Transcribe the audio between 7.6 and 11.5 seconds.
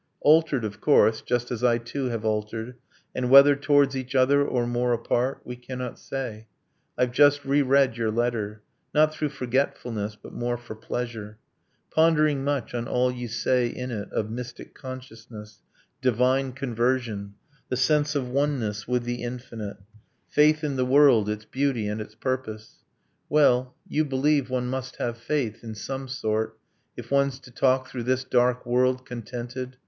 read your letter Not through forgetfulness, but more for pleasure